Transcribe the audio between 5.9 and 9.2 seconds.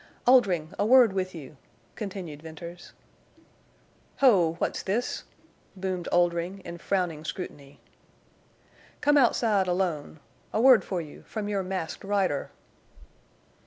Oldring, in frowning scrutiny. "Come